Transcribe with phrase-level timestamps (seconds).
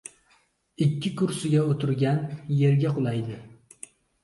[0.85, 2.19] •Ikki kursiga o‘tirgan
[2.65, 3.39] yerga qulaydi.